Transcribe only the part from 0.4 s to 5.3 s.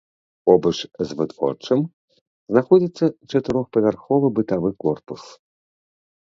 Побач з вытворчым знаходзіцца чатырохпавярховы бытавы корпус.